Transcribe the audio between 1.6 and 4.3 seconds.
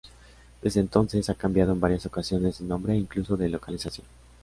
en varias ocasiones de nombre e incluso de localización.